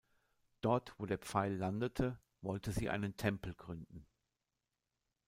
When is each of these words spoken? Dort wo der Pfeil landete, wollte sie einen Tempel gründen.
Dort 0.61 0.95
wo 0.97 1.05
der 1.05 1.19
Pfeil 1.19 1.53
landete, 1.53 2.17
wollte 2.41 2.71
sie 2.71 2.89
einen 2.89 3.17
Tempel 3.17 3.53
gründen. 3.53 4.07